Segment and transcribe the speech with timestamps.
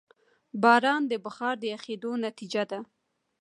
[0.61, 2.79] باران د بخار د یخېدو نتیجه ده.